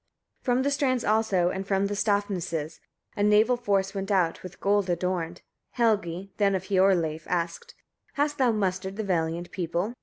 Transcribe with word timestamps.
23. 0.45 0.45
From 0.57 0.63
the 0.63 0.71
strands 0.71 1.05
also, 1.05 1.49
and 1.51 1.67
from 1.67 1.87
Stafnsnes, 1.87 2.79
a 3.15 3.21
naval 3.21 3.55
force 3.55 3.93
went 3.93 4.09
out, 4.09 4.41
with 4.41 4.59
gold 4.59 4.89
adorned. 4.89 5.43
Helgi 5.73 6.31
then 6.37 6.55
of 6.55 6.63
Hiorleif 6.69 7.27
asked: 7.27 7.75
"Hast 8.13 8.39
thou 8.39 8.51
mustered 8.51 8.95
the 8.95 9.03
valiant 9.03 9.51
people?" 9.51 9.93